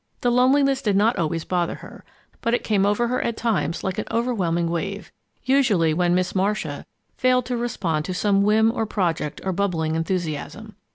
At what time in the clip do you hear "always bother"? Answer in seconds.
1.19-1.75